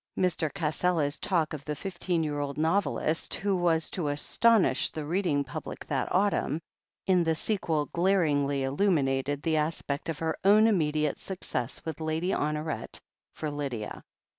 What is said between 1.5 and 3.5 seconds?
of the fifteen year old novelist